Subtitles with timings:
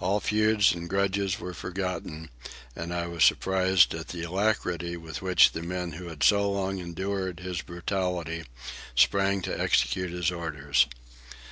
[0.00, 2.28] All feuds and grudges were forgotten,
[2.74, 6.80] and I was surprised at the alacrity with which the men who had so long
[6.80, 8.46] endured his brutality
[8.96, 10.86] sprang to execute his orders.